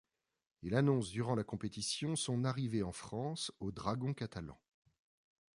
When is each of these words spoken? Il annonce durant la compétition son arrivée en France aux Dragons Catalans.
Il 0.63 0.73
annonce 0.73 1.11
durant 1.11 1.35
la 1.35 1.43
compétition 1.43 2.15
son 2.15 2.43
arrivée 2.43 2.81
en 2.81 2.91
France 2.91 3.51
aux 3.59 3.71
Dragons 3.71 4.15
Catalans. 4.15 4.57